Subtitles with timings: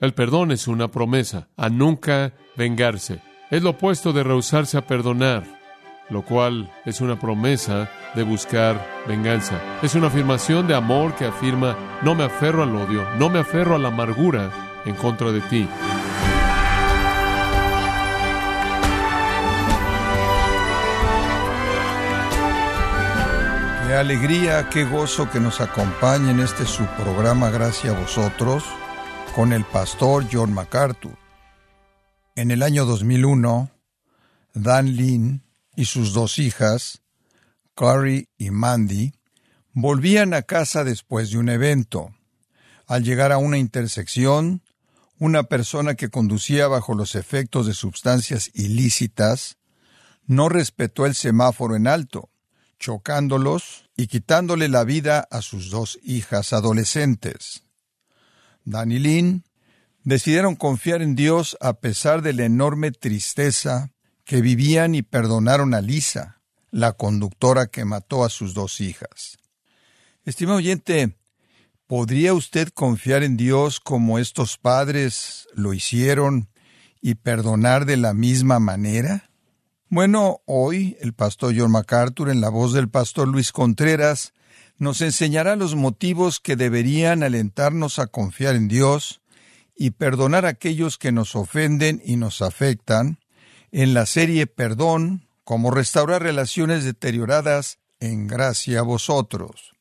[0.00, 3.20] El perdón es una promesa a nunca vengarse.
[3.50, 5.44] Es lo opuesto de rehusarse a perdonar,
[6.08, 9.60] lo cual es una promesa de buscar venganza.
[9.82, 13.74] Es una afirmación de amor que afirma, no me aferro al odio, no me aferro
[13.74, 14.50] a la amargura
[14.86, 15.68] en contra de ti.
[23.86, 28.64] Qué alegría, qué gozo que nos acompañe en este su programa Gracias a vosotros
[29.34, 31.16] con el pastor John MacArthur.
[32.36, 33.70] En el año 2001,
[34.54, 35.42] Dan Lin
[35.76, 37.02] y sus dos hijas,
[37.74, 39.14] Carrie y Mandy,
[39.72, 42.14] volvían a casa después de un evento.
[42.86, 44.62] Al llegar a una intersección,
[45.18, 49.58] una persona que conducía bajo los efectos de sustancias ilícitas
[50.26, 52.30] no respetó el semáforo en alto
[52.80, 57.62] chocándolos y quitándole la vida a sus dos hijas adolescentes.
[58.64, 59.44] Dan Lynn
[60.04, 63.92] decidieron confiar en Dios a pesar de la enorme tristeza
[64.24, 66.40] que vivían y perdonaron a Lisa,
[66.70, 69.38] la conductora que mató a sus dos hijas.
[70.24, 71.16] Estimado oyente,
[71.86, 76.48] ¿podría usted confiar en Dios como estos padres lo hicieron
[77.00, 79.30] y perdonar de la misma manera?
[79.88, 84.32] Bueno, hoy el pastor John MacArthur, en la voz del pastor Luis Contreras,
[84.80, 89.20] nos enseñará los motivos que deberían alentarnos a confiar en Dios
[89.76, 93.18] y perdonar a aquellos que nos ofenden y nos afectan,
[93.72, 99.74] en la serie Perdón, cómo restaurar relaciones deterioradas en gracia a vosotros.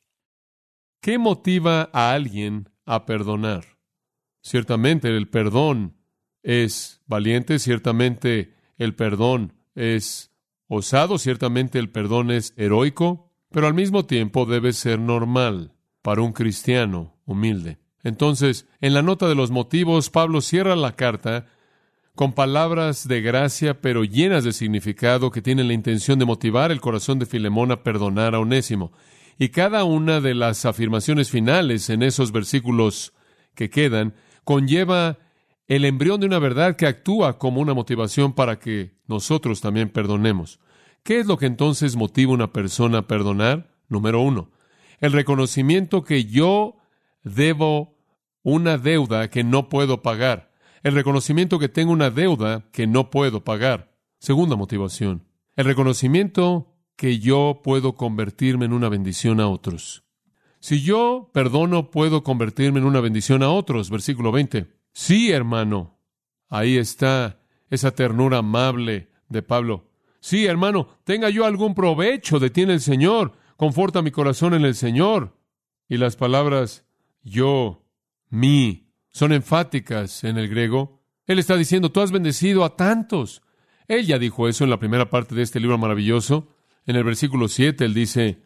[1.00, 3.78] ¿Qué motiva a alguien a perdonar?
[4.42, 5.96] Ciertamente el perdón
[6.44, 10.32] es valiente, ciertamente el perdón es
[10.68, 16.34] osado, ciertamente el perdón es heroico, pero al mismo tiempo debe ser normal para un
[16.34, 17.78] cristiano humilde.
[18.04, 21.48] Entonces, en la nota de los motivos, Pablo cierra la carta
[22.16, 26.82] con palabras de gracia, pero llenas de significado, que tienen la intención de motivar el
[26.82, 28.92] corazón de Filemón a perdonar a Onésimo.
[29.38, 33.14] Y cada una de las afirmaciones finales en esos versículos
[33.56, 35.18] que quedan conlleva
[35.68, 40.60] el embrión de una verdad que actúa como una motivación para que nosotros también perdonemos.
[41.04, 43.76] ¿Qué es lo que entonces motiva a una persona a perdonar?
[43.88, 44.52] Número uno,
[45.00, 46.78] el reconocimiento que yo
[47.24, 47.98] debo
[48.44, 50.52] una deuda que no puedo pagar.
[50.84, 53.98] El reconocimiento que tengo una deuda que no puedo pagar.
[54.20, 60.04] Segunda motivación, el reconocimiento que yo puedo convertirme en una bendición a otros.
[60.60, 63.90] Si yo perdono, puedo convertirme en una bendición a otros.
[63.90, 64.68] Versículo 20.
[64.92, 65.98] Sí, hermano.
[66.50, 67.40] Ahí está
[67.70, 69.89] esa ternura amable de Pablo.
[70.20, 73.34] Sí, hermano, tenga yo algún provecho de ti en el Señor.
[73.58, 75.38] Conforta mi corazón en el Señor.
[75.88, 76.86] Y las palabras
[77.24, 77.86] yo,
[78.30, 81.02] mí, son enfáticas en el griego.
[81.26, 83.42] Él está diciendo, tú has bendecido a tantos.
[83.88, 86.56] Él ya dijo eso en la primera parte de este libro maravilloso.
[86.86, 88.44] En el versículo 7 él dice,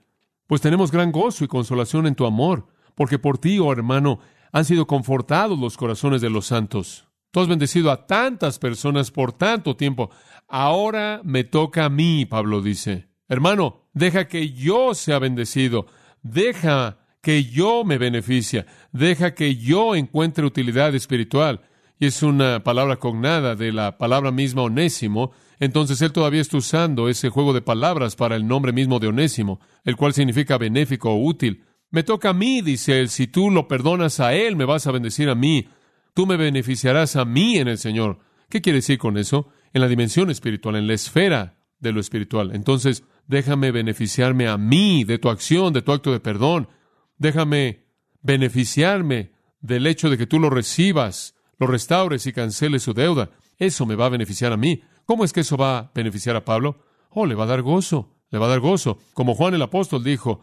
[0.47, 4.19] pues tenemos gran gozo y consolación en tu amor, porque por ti, oh hermano,
[4.51, 7.07] han sido confortados los corazones de los santos.
[7.33, 10.11] Tú has bendecido a tantas personas por tanto tiempo.
[10.47, 13.07] Ahora me toca a mí, Pablo dice.
[13.27, 15.88] Hermano, deja que yo sea bendecido.
[16.22, 18.67] Deja que yo me beneficie.
[18.91, 21.61] Deja que yo encuentre utilidad espiritual.
[21.97, 25.31] Y es una palabra cognada de la palabra misma onésimo.
[25.59, 29.59] Entonces él todavía está usando ese juego de palabras para el nombre mismo de onésimo,
[29.83, 31.63] el cual significa benéfico o útil.
[31.89, 34.91] Me toca a mí, dice él, si tú lo perdonas a él, me vas a
[34.91, 35.67] bendecir a mí.
[36.13, 38.19] Tú me beneficiarás a mí en el Señor.
[38.50, 39.50] ¿Qué quiere decir con eso?
[39.74, 42.56] En la dimensión espiritual, en la esfera de lo espiritual.
[42.56, 46.68] Entonces, déjame beneficiarme a mí de tu acción, de tu acto de perdón.
[47.18, 47.85] Déjame
[48.22, 53.31] beneficiarme del hecho de que tú lo recibas, lo restaures y canceles su deuda.
[53.57, 54.81] Eso me va a beneficiar a mí.
[55.06, 56.79] ¿Cómo es que eso va a beneficiar a Pablo?
[57.09, 59.00] Oh, le va a dar gozo, le va a dar gozo.
[59.13, 60.41] Como Juan el apóstol dijo,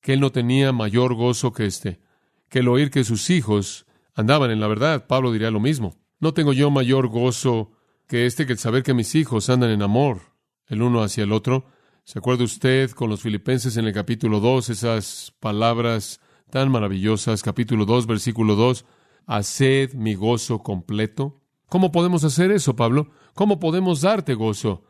[0.00, 2.00] que él no tenía mayor gozo que este,
[2.48, 3.86] que el oír que sus hijos
[4.20, 5.06] andaban en la verdad.
[5.06, 5.96] Pablo diría lo mismo.
[6.20, 7.72] No tengo yo mayor gozo
[8.06, 10.20] que este, que el saber que mis hijos andan en amor,
[10.68, 11.66] el uno hacia el otro.
[12.04, 17.84] ¿Se acuerda usted con los filipenses en el capítulo 2, esas palabras tan maravillosas, capítulo
[17.84, 18.84] 2, versículo 2,
[19.26, 21.40] haced mi gozo completo?
[21.68, 23.10] ¿Cómo podemos hacer eso, Pablo?
[23.34, 24.84] ¿Cómo podemos darte gozo?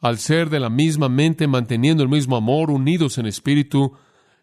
[0.00, 3.92] Al ser de la misma mente, manteniendo el mismo amor, unidos en espíritu,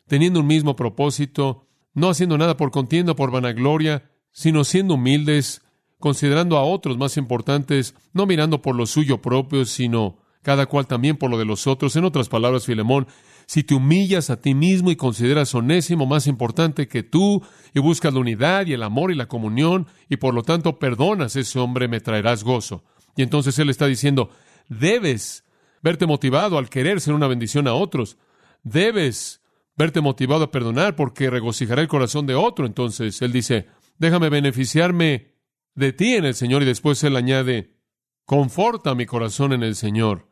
[0.08, 5.62] teniendo un mismo propósito, no haciendo nada por contienda, por vanagloria, sino siendo humildes,
[6.00, 11.18] considerando a otros más importantes, no mirando por lo suyo propio, sino cada cual también
[11.18, 11.96] por lo de los otros.
[11.96, 13.08] En otras palabras, Filemón,
[13.46, 17.44] si te humillas a ti mismo y consideras onésimo más importante que tú,
[17.74, 21.36] y buscas la unidad y el amor y la comunión, y por lo tanto perdonas
[21.36, 22.84] a ese hombre, me traerás gozo.
[23.16, 24.30] Y entonces él está diciendo,
[24.70, 25.44] debes
[25.82, 28.18] verte motivado al querer ser una bendición a otros.
[28.64, 29.42] Debes
[29.76, 32.66] verte motivado a perdonar porque regocijará el corazón de otro.
[32.66, 33.68] Entonces él dice,
[34.02, 35.36] déjame beneficiarme
[35.76, 36.64] de ti en el Señor.
[36.64, 37.78] Y después él añade,
[38.26, 40.28] conforta mi corazón en el Señor.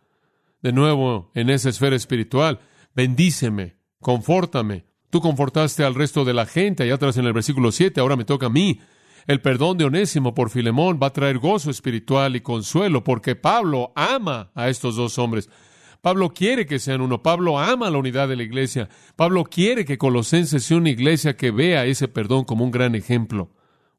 [0.62, 2.60] De nuevo, en esa esfera espiritual,
[2.95, 4.86] bendíceme, confórtame.
[5.12, 8.25] Tú confortaste al resto de la gente allá atrás en el versículo 7, ahora me
[8.25, 8.81] toca a mí.
[9.27, 13.94] El perdón de Onésimo por Filemón va a traer gozo espiritual y consuelo porque Pablo
[13.95, 15.48] ama a estos dos hombres.
[16.01, 17.22] Pablo quiere que sean uno.
[17.22, 18.89] Pablo ama la unidad de la iglesia.
[19.15, 23.51] Pablo quiere que Colosenses sea una iglesia que vea ese perdón como un gran ejemplo,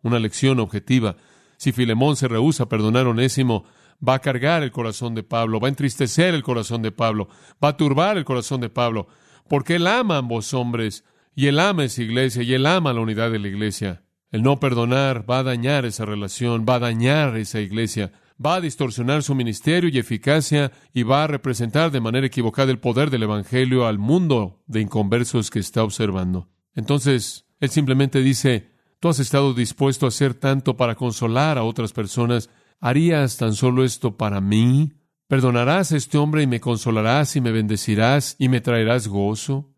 [0.02, 1.16] una lección objetiva.
[1.56, 3.64] Si Filemón se rehúsa a perdonar a Onésimo,
[4.06, 7.28] va a cargar el corazón de Pablo, va a entristecer el corazón de Pablo,
[7.62, 9.08] va a turbar el corazón de Pablo,
[9.48, 11.04] porque él ama a ambos hombres,
[11.34, 14.02] y él ama esa iglesia, y él ama la unidad de la iglesia.
[14.30, 18.12] El no perdonar va a dañar esa relación, va a dañar esa iglesia,
[18.44, 22.78] va a distorsionar su ministerio y eficacia y va a representar de manera equivocada el
[22.78, 26.48] poder del Evangelio al mundo de inconversos que está observando.
[26.74, 28.70] Entonces, él simplemente dice,
[29.00, 33.84] tú has estado dispuesto a hacer tanto para consolar a otras personas, ¿harías tan solo
[33.84, 34.92] esto para mí?
[35.26, 39.70] ¿Perdonarás a este hombre y me consolarás y me bendecirás y me traerás gozo?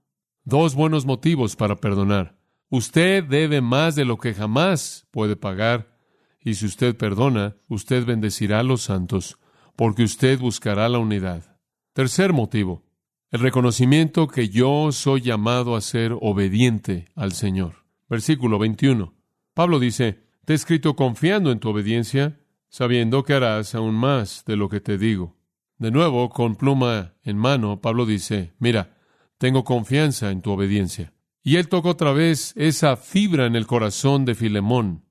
[0.45, 2.37] Dos buenos motivos para perdonar.
[2.69, 5.93] Usted debe más de lo que jamás puede pagar
[6.41, 9.39] y si usted perdona, usted bendecirá a los santos,
[9.77, 11.59] porque usted buscará la unidad.
[11.93, 12.83] Tercer motivo,
[13.31, 17.82] el reconocimiento que yo soy llamado a ser obediente al Señor.
[18.13, 19.15] Versículo 21.
[19.55, 22.39] Pablo dice, te he escrito confiando en tu obediencia,
[22.69, 25.39] sabiendo que harás aún más de lo que te digo.
[25.79, 28.99] De nuevo, con pluma en mano, Pablo dice, mira,
[29.39, 31.15] tengo confianza en tu obediencia.
[31.43, 35.07] Y él toca otra vez esa fibra en el corazón de Filemón,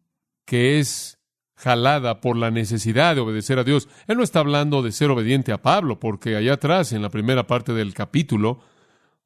[0.46, 1.18] que es
[1.56, 3.90] jalada por la necesidad de obedecer a Dios.
[4.06, 7.48] Él no está hablando de ser obediente a Pablo, porque allá atrás, en la primera
[7.48, 8.60] parte del capítulo,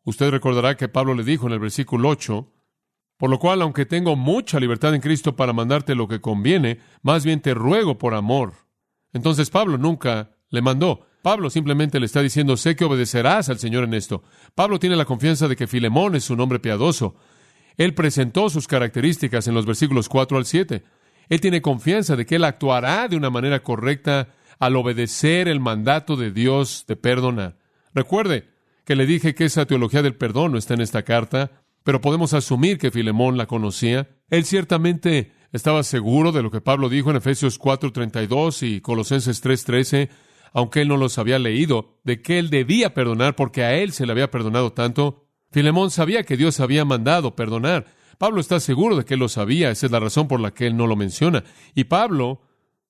[0.05, 2.53] usted recordará que Pablo le dijo en el versículo 8,
[3.17, 7.23] por lo cual, aunque tengo mucha libertad en Cristo para mandarte lo que conviene, más
[7.23, 8.53] bien te ruego por amor.
[9.13, 11.07] Entonces Pablo nunca le mandó.
[11.21, 14.23] Pablo simplemente le está diciendo, sé que obedecerás al Señor en esto.
[14.53, 17.15] Pablo tiene la confianza de que Filemón es un hombre piadoso.
[17.77, 20.83] Él presentó sus características en los versículos 4 al 7.
[21.29, 24.29] Él tiene confianza de que Él actuará de una manera correcta
[24.59, 27.57] al obedecer el mandato de Dios de perdonar.
[27.93, 28.49] Recuerde
[28.85, 32.33] que le dije que esa teología del perdón no está en esta carta, pero podemos
[32.33, 34.09] asumir que Filemón la conocía.
[34.31, 40.09] Él ciertamente estaba seguro de lo que Pablo dijo en Efesios 4:32 y Colosenses 3:13,
[40.51, 44.07] aunque él no los había leído, de que él debía perdonar porque a él se
[44.07, 45.27] le había perdonado tanto.
[45.51, 47.85] Filemón sabía que Dios había mandado perdonar.
[48.17, 50.65] Pablo está seguro de que él lo sabía, esa es la razón por la que
[50.65, 51.43] él no lo menciona.
[51.75, 52.41] Y Pablo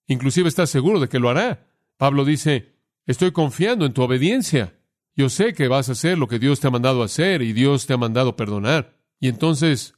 [0.08, 1.68] inclusive está seguro de que lo hará.
[1.98, 4.74] Pablo dice, estoy confiando en tu obediencia.
[5.16, 7.88] Yo sé que vas a hacer lo que Dios te ha mandado hacer y Dios
[7.88, 8.98] te ha mandado perdonar.
[9.20, 9.96] Y entonces,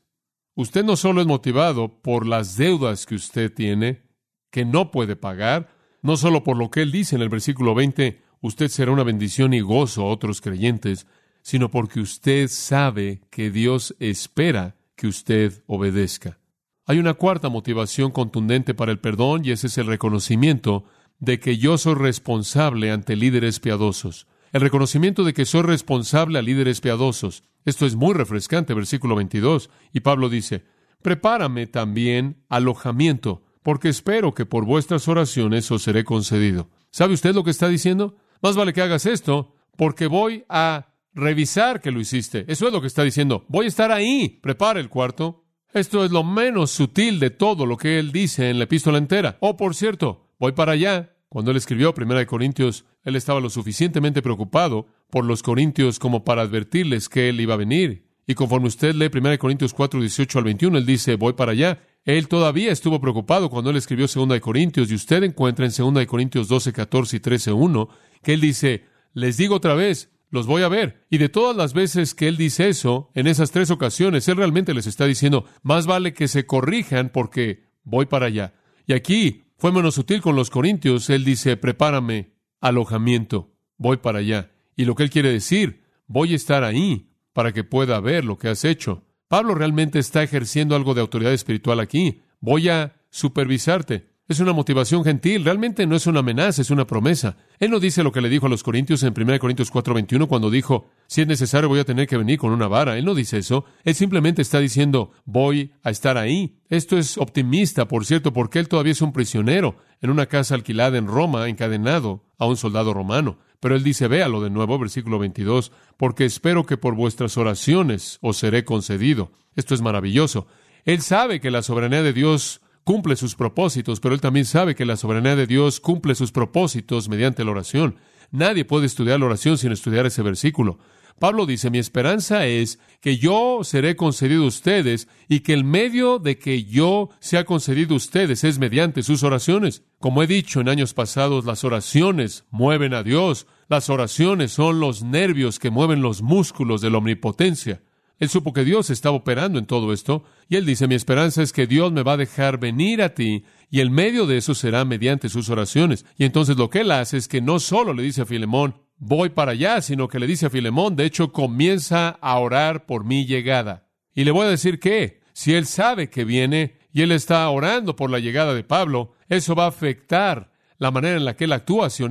[0.53, 4.03] usted no solo es motivado por las deudas que usted tiene,
[4.51, 5.69] que no puede pagar,
[6.03, 9.53] no solo por lo que él dice en el versículo 20, usted será una bendición
[9.55, 11.07] y gozo a otros creyentes,
[11.41, 16.39] sino porque usted sabe que Dios espera que usted obedezca.
[16.85, 20.85] Hay una cuarta motivación contundente para el perdón y ese es el reconocimiento
[21.19, 24.27] de que yo soy responsable ante líderes piadosos.
[24.57, 27.43] El reconocimiento de que soy responsable a líderes piadosos.
[27.63, 29.69] Esto es muy refrescante, versículo 22.
[29.93, 30.65] Y Pablo dice,
[31.03, 36.71] prepárame también alojamiento, porque espero que por vuestras oraciones os seré concedido.
[36.89, 38.15] ¿Sabe usted lo que está diciendo?
[38.41, 42.43] Más vale que hagas esto, porque voy a revisar que lo hiciste.
[42.47, 43.45] Eso es lo que está diciendo.
[43.49, 44.39] Voy a estar ahí.
[44.41, 45.45] Prepara el cuarto.
[45.71, 49.37] Esto es lo menos sutil de todo lo que él dice en la epístola entera.
[49.39, 51.13] Oh, por cierto, voy para allá.
[51.29, 56.23] Cuando él escribió Primera de Corintios, él estaba lo suficientemente preocupado por los corintios como
[56.23, 58.07] para advertirles que él iba a venir.
[58.25, 61.51] Y conforme usted lee Primera de Corintios 4, 18 al 21, él dice, voy para
[61.51, 61.81] allá.
[62.05, 65.99] Él todavía estuvo preocupado cuando él escribió Segunda de Corintios, y usted encuentra en Segunda
[65.99, 67.89] de Corintios 12, 14 y 13, 1,
[68.21, 71.05] que él dice, les digo otra vez, los voy a ver.
[71.09, 74.73] Y de todas las veces que él dice eso, en esas tres ocasiones, él realmente
[74.73, 78.53] les está diciendo, más vale que se corrijan porque voy para allá.
[78.85, 84.51] Y aquí fue menos sutil con los corintios, él dice, prepárame alojamiento, voy para allá.
[84.75, 88.37] Y lo que él quiere decir, voy a estar ahí para que pueda ver lo
[88.37, 89.03] que has hecho.
[89.27, 92.21] Pablo realmente está ejerciendo algo de autoridad espiritual aquí.
[92.39, 94.07] Voy a supervisarte.
[94.29, 97.37] Es una motivación gentil, realmente no es una amenaza, es una promesa.
[97.59, 100.51] Él no dice lo que le dijo a los Corintios en 1 Corintios 4:21 cuando
[100.51, 102.97] dijo, si es necesario voy a tener que venir con una vara.
[102.97, 106.57] Él no dice eso, él simplemente está diciendo, voy a estar ahí.
[106.67, 110.97] Esto es optimista, por cierto, porque él todavía es un prisionero en una casa alquilada
[110.97, 113.37] en Roma, encadenado a un soldado romano.
[113.61, 118.35] Pero él dice, véalo de nuevo, versículo 22, porque espero que por vuestras oraciones os
[118.35, 119.31] seré concedido.
[119.55, 120.47] Esto es maravilloso.
[120.83, 124.85] Él sabe que la soberanía de Dios cumple sus propósitos, pero él también sabe que
[124.85, 127.97] la soberanía de Dios cumple sus propósitos mediante la oración.
[128.31, 130.79] Nadie puede estudiar la oración sin estudiar ese versículo.
[131.19, 136.17] Pablo dice, mi esperanza es que yo seré concedido a ustedes y que el medio
[136.17, 139.83] de que yo sea concedido a ustedes es mediante sus oraciones.
[139.99, 143.47] Como he dicho en años pasados, las oraciones mueven a Dios.
[143.67, 147.81] Las oraciones son los nervios que mueven los músculos de la omnipotencia.
[148.19, 151.53] Él supo que Dios estaba operando en todo esto, y él dice, mi esperanza es
[151.53, 154.85] que Dios me va a dejar venir a ti, y el medio de eso será
[154.85, 156.05] mediante sus oraciones.
[156.17, 159.29] Y entonces lo que él hace es que no solo le dice a Filemón, voy
[159.29, 163.25] para allá, sino que le dice a Filemón, de hecho, comienza a orar por mi
[163.25, 163.87] llegada.
[164.15, 167.95] Y le voy a decir que, si él sabe que viene, y él está orando
[167.95, 171.53] por la llegada de Pablo, eso va a afectar la manera en la que él
[171.53, 172.07] actúa hacia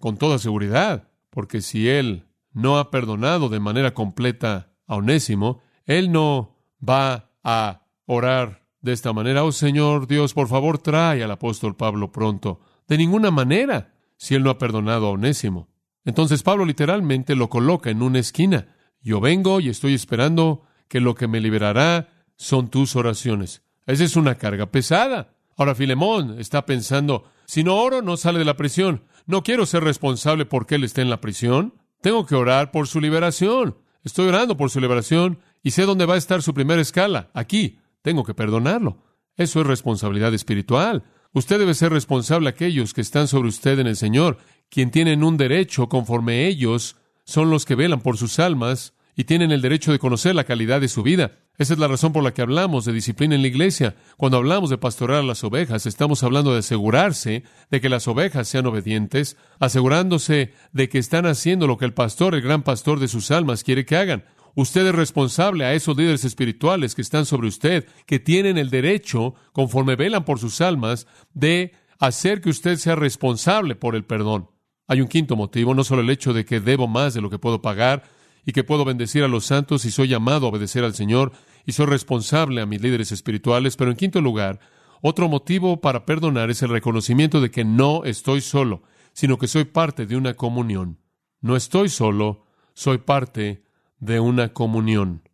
[0.00, 6.12] con toda seguridad, porque si él no ha perdonado de manera completa a Onésimo, él
[6.12, 11.76] no va a orar de esta manera, oh Señor Dios, por favor trae al apóstol
[11.76, 12.60] Pablo pronto.
[12.88, 15.68] De ninguna manera, si él no ha perdonado a Onésimo.
[16.04, 18.74] Entonces Pablo literalmente lo coloca en una esquina.
[19.00, 23.62] Yo vengo y estoy esperando que lo que me liberará son tus oraciones.
[23.86, 25.36] Esa es una carga pesada.
[25.56, 29.04] Ahora Filemón está pensando, si no oro no sale de la prisión.
[29.26, 31.74] No quiero ser responsable porque él esté en la prisión.
[32.00, 33.76] Tengo que orar por su liberación.
[34.04, 37.30] Estoy orando por su liberación y sé dónde va a estar su primera escala.
[37.34, 37.78] Aquí.
[38.02, 38.98] Tengo que perdonarlo.
[39.36, 41.04] Eso es responsabilidad espiritual.
[41.32, 45.24] Usted debe ser responsable a aquellos que están sobre usted en el Señor, quien tienen
[45.24, 49.92] un derecho conforme ellos son los que velan por sus almas y tienen el derecho
[49.92, 51.32] de conocer la calidad de su vida.
[51.58, 53.94] Esa es la razón por la que hablamos de disciplina en la iglesia.
[54.16, 58.48] Cuando hablamos de pastorear a las ovejas, estamos hablando de asegurarse de que las ovejas
[58.48, 63.08] sean obedientes, asegurándose de que están haciendo lo que el pastor, el gran pastor de
[63.08, 64.24] sus almas, quiere que hagan.
[64.54, 69.34] Usted es responsable a esos líderes espirituales que están sobre usted, que tienen el derecho,
[69.52, 74.50] conforme velan por sus almas, de hacer que usted sea responsable por el perdón.
[74.88, 77.38] Hay un quinto motivo, no solo el hecho de que debo más de lo que
[77.38, 78.02] puedo pagar,
[78.44, 81.32] y que puedo bendecir a los santos y soy llamado a obedecer al Señor
[81.64, 83.76] y soy responsable a mis líderes espirituales.
[83.76, 84.60] Pero en quinto lugar,
[85.00, 88.82] otro motivo para perdonar es el reconocimiento de que no estoy solo,
[89.12, 90.98] sino que soy parte de una comunión.
[91.40, 93.64] No estoy solo, soy parte
[93.98, 95.28] de una comunión.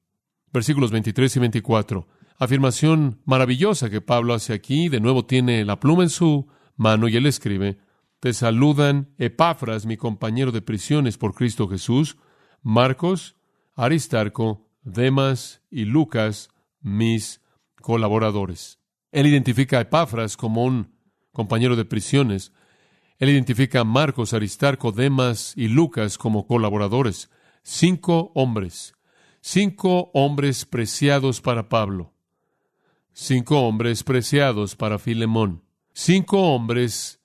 [0.53, 2.09] Versículos 23 y 24.
[2.39, 4.89] Afirmación maravillosa que Pablo hace aquí.
[4.89, 7.79] De nuevo tiene la pluma en su mano y él escribe,
[8.21, 12.17] Te saludan Epafras, mi compañero de prisiones por Cristo Jesús,
[12.63, 13.37] Marcos,
[13.75, 16.51] Aristarco, Demas y Lucas,
[16.81, 17.41] mis
[17.81, 18.79] colaboradores.
[19.13, 20.93] Él identifica a Epafras como un
[21.33, 22.53] compañero de prisiones.
[23.19, 27.31] Él identifica a Marcos, Aristarco, Demas y Lucas como colaboradores.
[27.63, 28.95] Cinco hombres.
[29.41, 32.13] Cinco hombres preciados para Pablo.
[33.13, 35.63] Cinco hombres preciados para Filemón.
[35.93, 37.21] Cinco hombres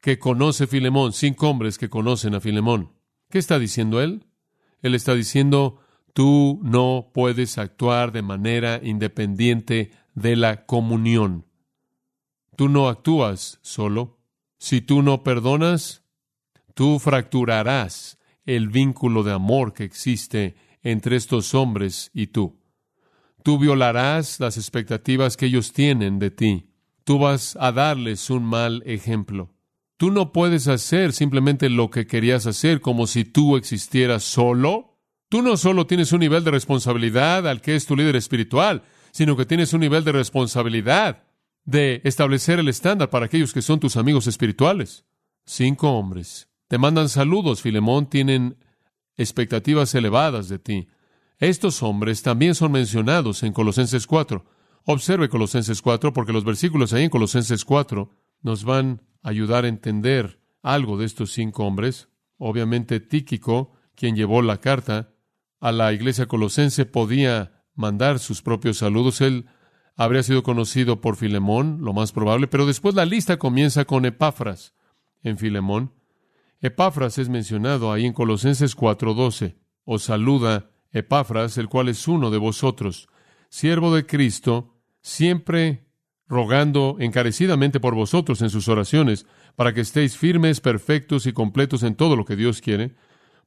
[0.00, 1.12] que conoce Filemón.
[1.12, 2.92] Cinco hombres que conocen a Filemón.
[3.30, 4.26] ¿Qué está diciendo él?
[4.84, 5.80] Él está diciendo,
[6.12, 11.46] tú no puedes actuar de manera independiente de la comunión.
[12.54, 14.18] Tú no actúas solo.
[14.58, 16.04] Si tú no perdonas,
[16.74, 22.60] tú fracturarás el vínculo de amor que existe entre estos hombres y tú.
[23.42, 26.68] Tú violarás las expectativas que ellos tienen de ti.
[27.04, 29.53] Tú vas a darles un mal ejemplo.
[29.96, 34.98] Tú no puedes hacer simplemente lo que querías hacer como si tú existieras solo.
[35.28, 38.82] Tú no solo tienes un nivel de responsabilidad al que es tu líder espiritual,
[39.12, 41.24] sino que tienes un nivel de responsabilidad
[41.64, 45.04] de establecer el estándar para aquellos que son tus amigos espirituales.
[45.46, 46.48] Cinco hombres.
[46.68, 48.56] Te mandan saludos, Filemón, tienen
[49.16, 50.88] expectativas elevadas de ti.
[51.38, 54.44] Estos hombres también son mencionados en Colosenses 4.
[54.86, 58.10] Observe Colosenses 4 porque los versículos ahí en Colosenses 4
[58.42, 62.08] nos van ayudar a entender algo de estos cinco hombres.
[62.38, 65.14] Obviamente Tíquico, quien llevó la carta
[65.60, 69.20] a la iglesia colosense, podía mandar sus propios saludos.
[69.20, 69.46] Él
[69.96, 74.74] habría sido conocido por Filemón, lo más probable, pero después la lista comienza con Epafras
[75.22, 75.92] en Filemón.
[76.60, 79.56] Epafras es mencionado ahí en Colosenses 4:12.
[79.84, 83.08] Os saluda Epafras, el cual es uno de vosotros,
[83.48, 85.83] siervo de Cristo, siempre
[86.28, 89.26] rogando encarecidamente por vosotros en sus oraciones,
[89.56, 92.94] para que estéis firmes, perfectos y completos en todo lo que Dios quiere,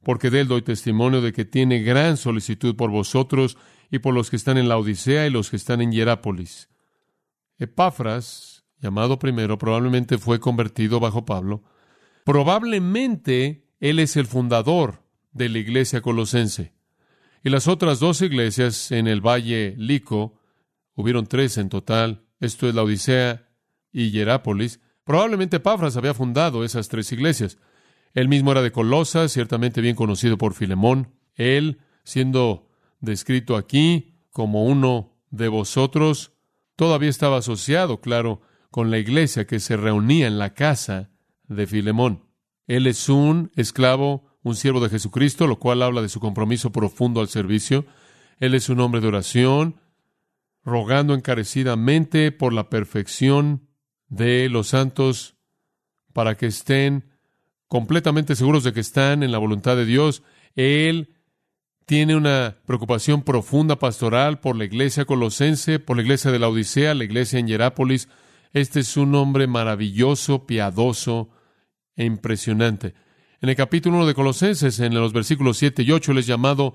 [0.02, 3.58] porque de él doy testimonio de que tiene gran solicitud por vosotros
[3.90, 6.68] y por los que están en la Odisea y los que están en Hierápolis.
[7.58, 11.64] Epafras, llamado primero, probablemente fue convertido bajo Pablo.
[12.24, 16.72] Probablemente él es el fundador de la iglesia colosense.
[17.42, 20.40] Y las otras dos iglesias en el valle Lico,
[20.94, 23.48] hubieron tres en total, esto es la Odisea
[23.92, 27.58] y Hierápolis, probablemente Epafras había fundado esas tres iglesias.
[28.14, 31.14] Él mismo era de Colosas, ciertamente bien conocido por Filemón.
[31.34, 32.68] Él, siendo
[33.00, 36.32] descrito aquí como uno de vosotros,
[36.76, 38.40] todavía estaba asociado, claro,
[38.70, 41.10] con la iglesia que se reunía en la casa
[41.48, 42.24] de Filemón.
[42.66, 47.20] Él es un esclavo, un siervo de Jesucristo, lo cual habla de su compromiso profundo
[47.20, 47.86] al servicio.
[48.38, 49.80] Él es un hombre de oración,
[50.64, 53.68] rogando encarecidamente por la perfección
[54.08, 55.36] de los santos
[56.12, 57.04] para que estén
[57.68, 60.22] completamente seguros de que están en la voluntad de Dios.
[60.56, 61.14] Él
[61.86, 66.94] tiene una preocupación profunda pastoral por la iglesia colosense, por la iglesia de la Odisea,
[66.94, 68.08] la iglesia en Hierápolis.
[68.52, 71.30] Este es un hombre maravilloso, piadoso
[71.96, 72.94] e impresionante.
[73.40, 76.74] En el capítulo 1 de Colosenses, en los versículos 7 y 8, él es llamado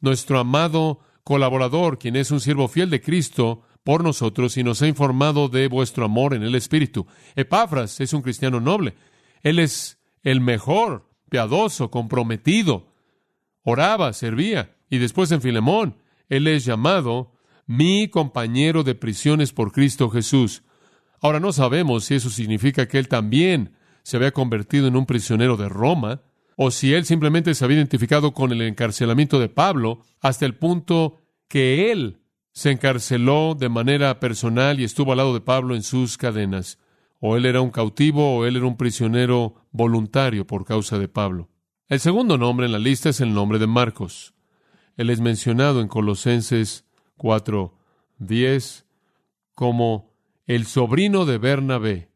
[0.00, 4.86] nuestro amado colaborador, quien es un siervo fiel de Cristo por nosotros y nos ha
[4.86, 7.06] informado de vuestro amor en el Espíritu.
[7.34, 8.94] Epafras es un cristiano noble.
[9.42, 12.94] Él es el mejor, piadoso, comprometido.
[13.62, 14.76] Oraba, servía.
[14.88, 15.96] Y después en Filemón,
[16.28, 17.32] él es llamado
[17.66, 20.62] mi compañero de prisiones por Cristo Jesús.
[21.20, 25.56] Ahora no sabemos si eso significa que él también se había convertido en un prisionero
[25.56, 26.22] de Roma,
[26.56, 31.20] o si él simplemente se había identificado con el encarcelamiento de Pablo hasta el punto
[31.48, 32.20] que él
[32.52, 36.78] se encarceló de manera personal y estuvo al lado de Pablo en sus cadenas
[37.26, 41.48] o él era un cautivo o él era un prisionero voluntario por causa de Pablo.
[41.88, 44.34] El segundo nombre en la lista es el nombre de Marcos.
[44.98, 46.84] Él es mencionado en Colosenses
[47.16, 48.84] 4:10
[49.54, 50.12] como
[50.46, 52.10] el sobrino de Bernabé.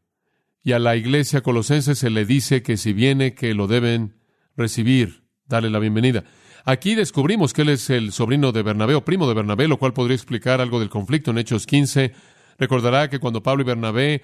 [0.61, 4.18] Y a la iglesia colosense se le dice que si viene que lo deben
[4.59, 6.23] recibir, darle la bienvenida.
[6.65, 9.93] Aquí descubrimos que él es el sobrino de Bernabé o primo de Bernabé, lo cual
[9.93, 12.13] podría explicar algo del conflicto en Hechos 15.
[12.59, 14.21] Recordará que cuando Pablo y Bernabé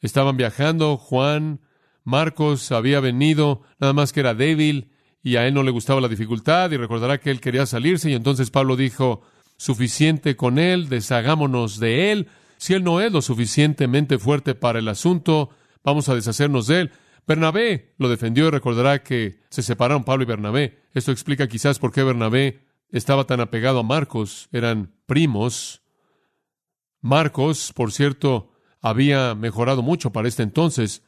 [0.00, 1.60] Estaban viajando, Juan,
[2.04, 4.90] Marcos había venido, nada más que era débil
[5.22, 8.14] y a él no le gustaba la dificultad y recordará que él quería salirse y
[8.14, 9.22] entonces Pablo dijo,
[9.56, 14.88] suficiente con él, deshagámonos de él, si él no es lo suficientemente fuerte para el
[14.88, 15.50] asunto,
[15.82, 16.90] vamos a deshacernos de él.
[17.26, 20.82] Bernabé lo defendió y recordará que se separaron Pablo y Bernabé.
[20.92, 25.82] Esto explica quizás por qué Bernabé estaba tan apegado a Marcos, eran primos.
[27.00, 31.02] Marcos, por cierto, había mejorado mucho para este entonces.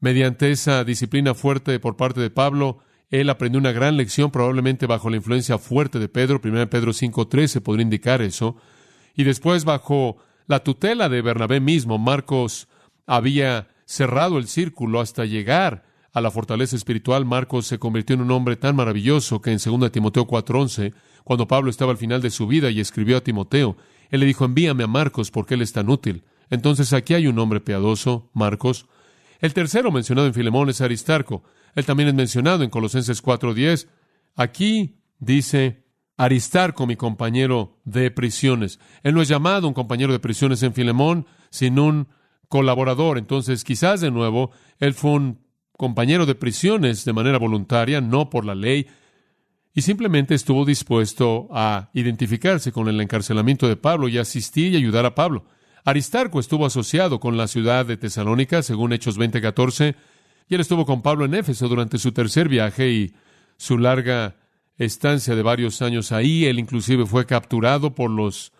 [0.00, 5.08] Mediante esa disciplina fuerte por parte de Pablo, él aprendió una gran lección, probablemente bajo
[5.08, 8.56] la influencia fuerte de Pedro, 1 Pedro 5.13 podría indicar eso,
[9.14, 12.68] y después bajo la tutela de Bernabé mismo, Marcos
[13.06, 17.24] había cerrado el círculo hasta llegar a la fortaleza espiritual.
[17.24, 20.92] Marcos se convirtió en un hombre tan maravilloso que en 2 Timoteo 4.11,
[21.24, 23.78] cuando Pablo estaba al final de su vida y escribió a Timoteo,
[24.10, 26.24] él le dijo, envíame a Marcos porque él es tan útil.
[26.50, 28.86] Entonces aquí hay un hombre piadoso, Marcos.
[29.40, 31.42] El tercero mencionado en Filemón es Aristarco.
[31.74, 33.88] Él también es mencionado en Colosenses 4:10.
[34.36, 35.86] Aquí dice
[36.18, 38.80] Aristarco, mi compañero de prisiones.
[39.02, 42.08] Él no es llamado un compañero de prisiones en Filemón, sino un
[42.48, 43.18] colaborador.
[43.18, 45.40] Entonces, quizás de nuevo, él fue un
[45.76, 48.86] compañero de prisiones de manera voluntaria, no por la ley,
[49.74, 55.06] y simplemente estuvo dispuesto a identificarse con el encarcelamiento de Pablo y asistir y ayudar
[55.06, 55.44] a Pablo.
[55.84, 59.94] Aristarco estuvo asociado con la ciudad de Tesalónica, según Hechos 20:14,
[60.48, 63.14] y él estuvo con Pablo en Éfeso durante su tercer viaje y
[63.56, 64.36] su larga
[64.78, 66.46] estancia de varios años ahí.
[66.46, 68.52] Él inclusive fue capturado por los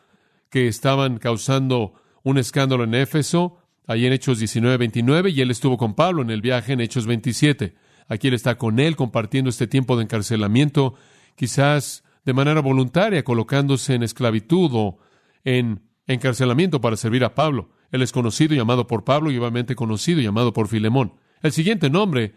[0.50, 3.57] que estaban causando un escándalo en Éfeso,
[3.88, 7.74] ahí en Hechos 19:29, y él estuvo con Pablo en el viaje en Hechos 27.
[8.06, 10.94] Aquí él está con él compartiendo este tiempo de encarcelamiento,
[11.34, 14.98] quizás de manera voluntaria, colocándose en esclavitud o
[15.42, 17.70] en encarcelamiento para servir a Pablo.
[17.90, 21.14] Él es conocido y amado por Pablo y obviamente conocido y por Filemón.
[21.42, 22.34] El siguiente nombre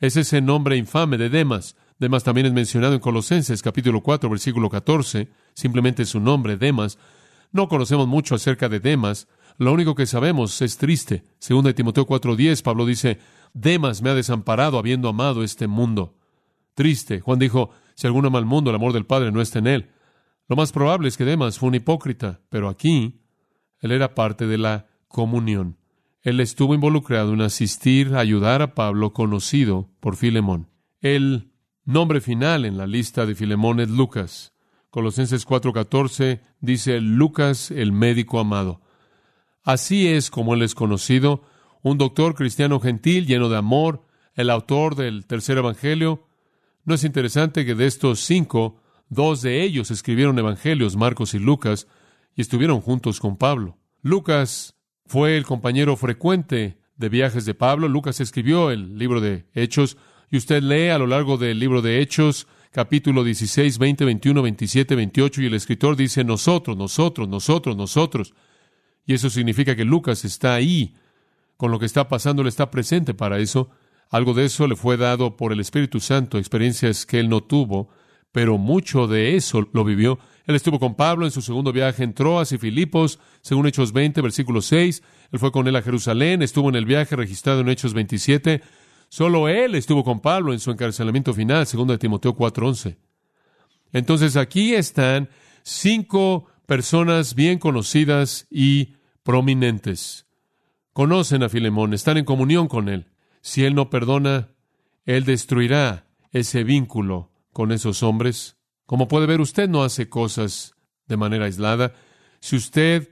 [0.00, 1.76] es ese nombre infame de Demas.
[1.98, 6.98] Demas también es mencionado en Colosenses capítulo 4 versículo 14, simplemente su nombre, Demas.
[7.52, 11.24] No conocemos mucho acerca de Demas, lo único que sabemos es triste.
[11.38, 13.18] Según de Timoteo 4:10, Pablo dice,
[13.52, 16.18] Demas me ha desamparado habiendo amado este mundo.
[16.74, 17.20] Triste.
[17.20, 19.90] Juan dijo, si alguno ama al mundo, el amor del Padre no está en él.
[20.48, 23.22] Lo más probable es que Demas fue un hipócrita, pero aquí
[23.78, 25.78] él era parte de la comunión.
[26.22, 30.70] Él estuvo involucrado en asistir, ayudar a Pablo, conocido por Filemón.
[31.00, 31.52] El
[31.84, 34.52] nombre final en la lista de Filemón es Lucas.
[34.90, 38.80] Colosenses 4:14 dice Lucas el médico amado.
[39.64, 41.42] Así es como él es conocido,
[41.82, 46.26] un doctor cristiano gentil, lleno de amor, el autor del tercer evangelio.
[46.84, 51.88] ¿No es interesante que de estos cinco, dos de ellos escribieron evangelios, Marcos y Lucas,
[52.36, 53.78] y estuvieron juntos con Pablo?
[54.02, 57.88] Lucas fue el compañero frecuente de viajes de Pablo.
[57.88, 59.96] Lucas escribió el libro de Hechos,
[60.30, 64.94] y usted lee a lo largo del libro de Hechos, capítulo 16, 20, 21, 27,
[64.94, 68.34] 28, y el escritor dice nosotros, nosotros, nosotros, nosotros.
[69.06, 70.94] Y eso significa que Lucas está ahí,
[71.56, 73.70] con lo que está pasando, él está presente para eso.
[74.10, 77.88] Algo de eso le fue dado por el Espíritu Santo, experiencias que él no tuvo,
[78.32, 80.18] pero mucho de eso lo vivió.
[80.46, 84.20] Él estuvo con Pablo en su segundo viaje en Troas y Filipos, según Hechos 20,
[84.20, 85.02] versículo 6.
[85.32, 88.62] Él fue con él a Jerusalén, estuvo en el viaje registrado en Hechos 27.
[89.08, 92.96] Solo él estuvo con Pablo en su encarcelamiento final, segundo de Timoteo 4:11.
[93.92, 95.28] Entonces aquí están
[95.62, 100.26] cinco personas bien conocidas y prominentes.
[100.92, 103.10] Conocen a Filemón, están en comunión con él.
[103.40, 104.48] Si él no perdona,
[105.04, 108.56] él destruirá ese vínculo con esos hombres.
[108.86, 110.74] Como puede ver, usted no hace cosas
[111.06, 111.94] de manera aislada.
[112.40, 113.10] Si usted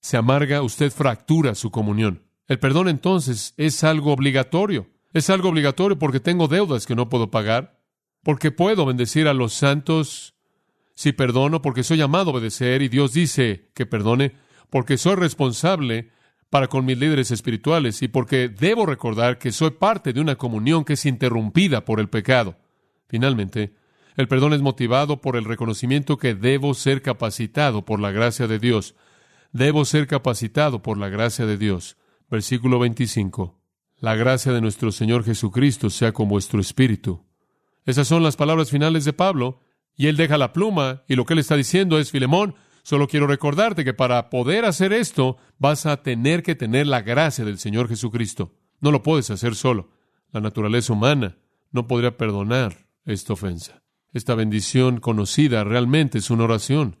[0.00, 2.22] se amarga, usted fractura su comunión.
[2.46, 4.88] El perdón entonces es algo obligatorio.
[5.12, 7.80] Es algo obligatorio porque tengo deudas que no puedo pagar,
[8.22, 10.35] porque puedo bendecir a los santos
[10.96, 14.32] si perdono, porque soy llamado a obedecer y Dios dice que perdone,
[14.70, 16.10] porque soy responsable
[16.48, 20.84] para con mis líderes espirituales y porque debo recordar que soy parte de una comunión
[20.84, 22.56] que es interrumpida por el pecado.
[23.08, 23.74] Finalmente,
[24.16, 28.58] el perdón es motivado por el reconocimiento que debo ser capacitado por la gracia de
[28.58, 28.94] Dios.
[29.52, 31.98] Debo ser capacitado por la gracia de Dios.
[32.30, 33.60] Versículo 25.
[33.98, 37.22] La gracia de nuestro Señor Jesucristo sea con vuestro espíritu.
[37.84, 39.60] Esas son las palabras finales de Pablo,
[39.96, 43.26] y él deja la pluma, y lo que él está diciendo es, Filemón, solo quiero
[43.26, 47.88] recordarte que para poder hacer esto vas a tener que tener la gracia del Señor
[47.88, 48.52] Jesucristo.
[48.80, 49.90] No lo puedes hacer solo.
[50.32, 51.38] La naturaleza humana
[51.72, 53.82] no podría perdonar esta ofensa.
[54.12, 56.98] Esta bendición conocida realmente es una oración.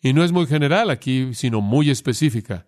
[0.00, 2.66] Y no es muy general aquí, sino muy específica.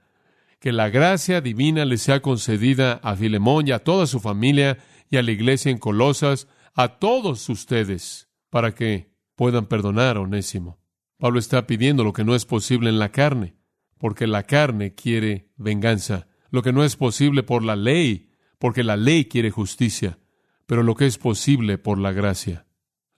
[0.58, 4.78] Que la gracia divina le sea concedida a Filemón y a toda su familia
[5.10, 10.80] y a la iglesia en Colosas, a todos ustedes, para que puedan perdonar a Onésimo.
[11.18, 13.54] Pablo está pidiendo lo que no es posible en la carne,
[13.98, 18.96] porque la carne quiere venganza, lo que no es posible por la ley, porque la
[18.96, 20.18] ley quiere justicia,
[20.66, 22.66] pero lo que es posible por la gracia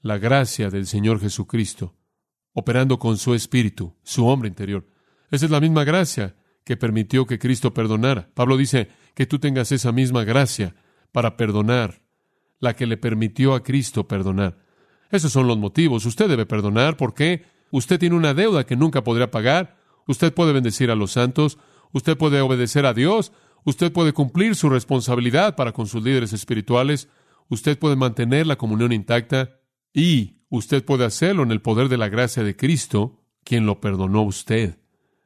[0.01, 1.97] la gracia del Señor Jesucristo,
[2.53, 4.87] operando con su espíritu, su hombre interior.
[5.31, 8.31] Esa es la misma gracia que permitió que Cristo perdonara.
[8.35, 10.75] Pablo dice que tú tengas esa misma gracia
[11.13, 12.03] para perdonar,
[12.61, 14.59] la que le permitió a Cristo perdonar.
[15.11, 16.05] Esos son los motivos.
[16.07, 19.79] Usted debe perdonar porque usted tiene una deuda que nunca podrá pagar.
[20.07, 21.59] Usted puede bendecir a los santos.
[21.93, 23.33] Usted puede obedecer a Dios.
[23.65, 27.09] Usted puede cumplir su responsabilidad para con sus líderes espirituales.
[27.49, 29.61] Usted puede mantener la comunión intacta.
[29.93, 34.21] Y usted puede hacerlo en el poder de la gracia de Cristo, quien lo perdonó
[34.21, 34.79] a usted.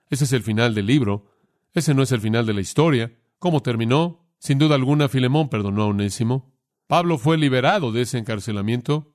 [0.08, 1.26] Ese es el final del libro.
[1.74, 3.18] Ese no es el final de la historia.
[3.38, 4.28] ¿Cómo terminó?
[4.38, 6.52] Sin duda alguna, Filemón perdonó a Onésimo.
[6.86, 9.12] Pablo fue liberado de ese encarcelamiento.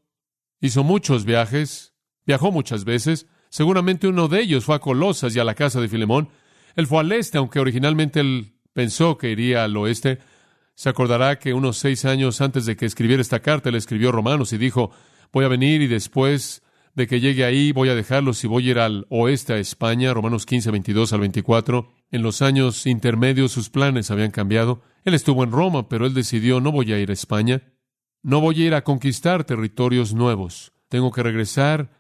[0.60, 1.94] Hizo muchos viajes.
[2.26, 3.28] Viajó muchas veces.
[3.50, 6.30] Seguramente uno de ellos fue a Colosas y a la casa de Filemón.
[6.76, 10.20] Él fue al este, aunque originalmente él pensó que iría al oeste.
[10.76, 14.54] Se acordará que unos seis años antes de que escribiera esta carta, él escribió Romanos
[14.54, 14.92] y dijo,
[15.32, 16.62] voy a venir y después
[16.94, 20.14] de que llegue ahí voy a dejarlos y voy a ir al oeste a España,
[20.14, 21.94] Romanos 15, 22 al 24.
[22.12, 24.82] En los años intermedios sus planes habían cambiado.
[25.04, 27.62] Él estuvo en Roma, pero él decidió no voy a ir a España,
[28.28, 30.74] no voy a ir a conquistar territorios nuevos.
[30.90, 31.92] Tengo que regresar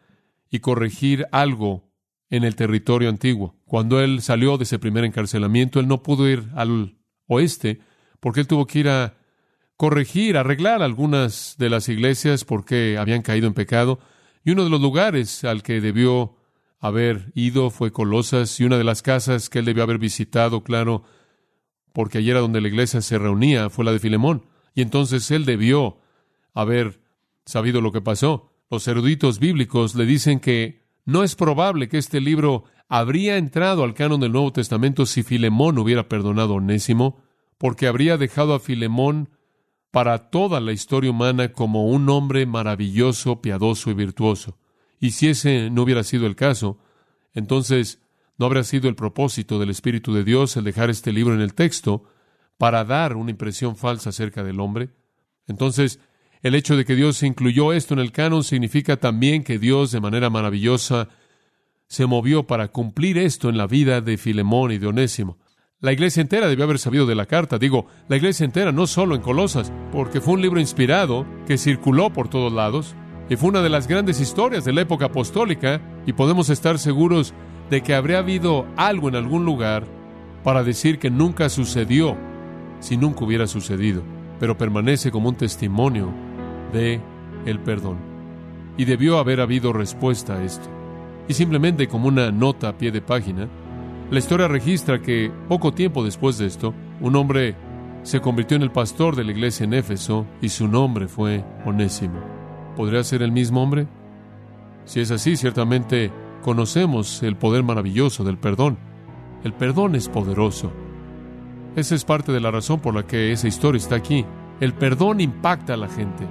[0.49, 1.89] y corregir algo
[2.29, 3.55] en el territorio antiguo.
[3.65, 7.79] Cuando él salió de ese primer encarcelamiento, él no pudo ir al oeste
[8.19, 9.15] porque él tuvo que ir a
[9.77, 14.01] corregir, arreglar algunas de las iglesias porque habían caído en pecado.
[14.43, 16.35] Y uno de los lugares al que debió
[16.81, 21.03] haber ido fue Colosas y una de las casas que él debió haber visitado, claro,
[21.93, 24.43] porque allí era donde la iglesia se reunía, fue la de Filemón.
[24.75, 26.01] Y entonces él debió
[26.61, 27.01] haber
[27.45, 28.51] sabido lo que pasó.
[28.69, 33.93] Los eruditos bíblicos le dicen que no es probable que este libro habría entrado al
[33.93, 37.21] canon del Nuevo Testamento si Filemón hubiera perdonado a Onésimo,
[37.57, 39.29] porque habría dejado a Filemón
[39.91, 44.57] para toda la historia humana como un hombre maravilloso, piadoso y virtuoso.
[44.99, 46.77] Y si ese no hubiera sido el caso,
[47.33, 48.01] entonces
[48.37, 51.55] ¿No habrá sido el propósito del Espíritu de Dios el dejar este libro en el
[51.55, 52.03] texto
[52.57, 54.89] para dar una impresión falsa acerca del hombre?
[55.47, 55.99] Entonces,
[56.47, 59.99] el hecho de que Dios incluyó esto en el canon significa también que Dios, de
[59.99, 61.09] manera maravillosa,
[61.87, 65.37] se movió para cumplir esto en la vida de Filemón y de Onésimo.
[65.79, 69.13] La iglesia entera debió haber sabido de la carta, digo, la iglesia entera, no solo
[69.13, 72.95] en Colosas, porque fue un libro inspirado que circuló por todos lados
[73.29, 77.33] y fue una de las grandes historias de la época apostólica y podemos estar seguros
[77.69, 79.85] de que habría habido algo en algún lugar
[80.43, 82.17] para decir que nunca sucedió
[82.79, 84.01] si nunca hubiera sucedido,
[84.39, 86.26] pero permanece como un testimonio
[86.71, 87.01] de
[87.45, 87.97] el perdón.
[88.77, 90.69] Y debió haber habido respuesta a esto.
[91.27, 93.47] Y simplemente como una nota a pie de página,
[94.09, 97.55] la historia registra que poco tiempo después de esto, un hombre
[98.03, 102.21] se convirtió en el pastor de la iglesia en Éfeso y su nombre fue Onésimo.
[102.77, 103.87] ¿Podría ser el mismo hombre?
[104.85, 108.77] Si es así, ciertamente conocemos el poder maravilloso del perdón.
[109.43, 110.71] El perdón es poderoso.
[111.75, 114.25] Esa es parte de la razón por la que esa historia está aquí.
[114.59, 116.27] El perdón impacta a la gente.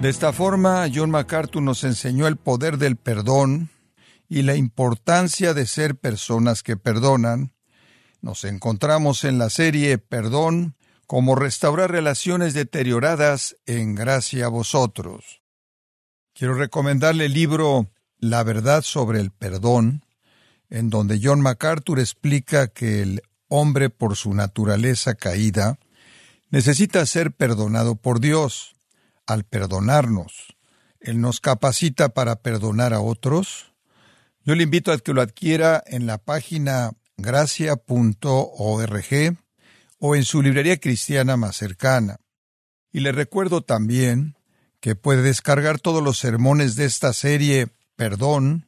[0.00, 3.68] De esta forma, John MacArthur nos enseñó el poder del perdón
[4.28, 7.52] y la importancia de ser personas que perdonan.
[8.20, 10.76] Nos encontramos en la serie Perdón,
[11.06, 15.42] como restaurar relaciones deterioradas en gracia a vosotros.
[16.34, 20.04] Quiero recomendarle el libro La verdad sobre el perdón,
[20.70, 25.78] en donde John MacArthur explica que el hombre por su naturaleza caída
[26.50, 28.76] necesita ser perdonado por Dios
[29.26, 30.56] al perdonarnos.
[31.00, 33.72] Él nos capacita para perdonar a otros.
[34.44, 38.26] Yo le invito a que lo adquiera en la página gracia.org
[39.98, 42.16] o en su librería cristiana más cercana.
[42.92, 44.36] Y le recuerdo también
[44.80, 48.67] que puede descargar todos los sermones de esta serie Perdón,